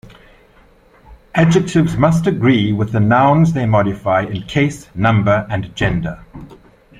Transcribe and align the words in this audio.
Adjectives 1.35 1.95
must 1.95 2.25
agree 2.25 2.73
with 2.73 2.91
the 2.91 2.99
nouns 2.99 3.53
they 3.53 3.67
modify 3.67 4.21
in 4.23 4.41
case, 4.41 4.89
number, 4.95 5.45
and 5.51 5.75
gender. 5.75 6.25